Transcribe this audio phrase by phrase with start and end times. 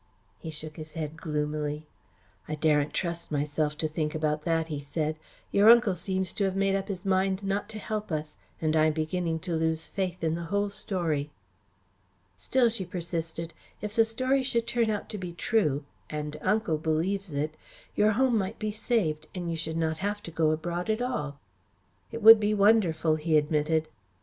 [0.39, 1.85] He shook his head gloomily.
[2.47, 5.15] "I daren't trust myself to think about that," he said.
[5.51, 8.93] "Your uncle seems to have made up his mind not to help us, and I'm
[8.93, 11.29] beginning to lose faith in the whole story."
[12.35, 17.31] "Still," she persisted, "if the story should turn out to be true and Uncle believes
[17.31, 17.53] it
[17.95, 21.39] your home might be saved, and you would not have to go abroad at all."
[22.11, 23.87] "It would be wonderful," he admitted.